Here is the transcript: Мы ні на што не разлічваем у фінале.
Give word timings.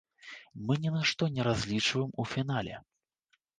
Мы 0.69 0.77
ні 0.85 0.93
на 0.95 1.01
што 1.09 1.27
не 1.35 1.47
разлічваем 1.49 2.17
у 2.25 2.27
фінале. 2.33 2.83